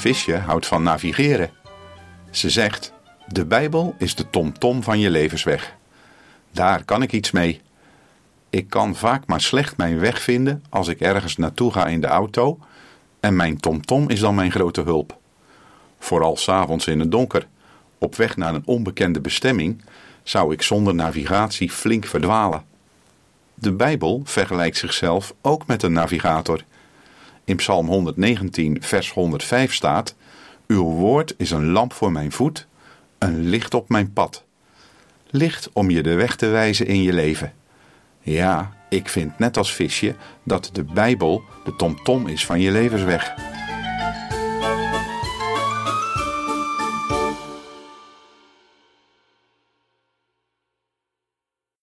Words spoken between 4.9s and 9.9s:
je levensweg. Daar kan ik iets mee. Ik kan vaak maar slecht